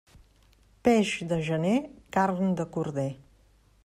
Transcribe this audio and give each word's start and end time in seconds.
Peix 0.87 1.11
de 1.33 1.37
gener, 1.49 1.75
carn 2.17 2.51
de 2.63 2.67
corder. 2.79 3.09